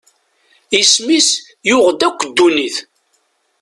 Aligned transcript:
Isem-is 0.79 1.29
yuɣ-d 1.67 2.01
akk 2.07 2.19
ddunit. 2.27 2.75